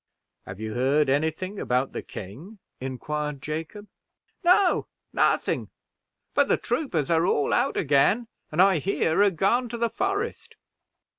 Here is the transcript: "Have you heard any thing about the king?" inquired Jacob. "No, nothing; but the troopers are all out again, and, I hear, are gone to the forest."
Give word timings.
"Have 0.47 0.59
you 0.59 0.73
heard 0.73 1.09
any 1.09 1.29
thing 1.29 1.59
about 1.59 1.91
the 1.93 2.01
king?" 2.01 2.57
inquired 2.79 3.39
Jacob. 3.39 3.87
"No, 4.43 4.87
nothing; 5.13 5.69
but 6.33 6.47
the 6.49 6.57
troopers 6.57 7.11
are 7.11 7.27
all 7.27 7.53
out 7.53 7.77
again, 7.77 8.27
and, 8.51 8.63
I 8.63 8.79
hear, 8.79 9.21
are 9.21 9.29
gone 9.29 9.69
to 9.69 9.77
the 9.77 9.91
forest." 9.91 10.55